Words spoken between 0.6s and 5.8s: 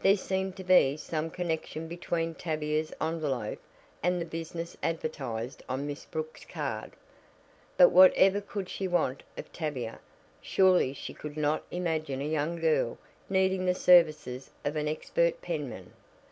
be some connection between Tavia's envelope and the business advertised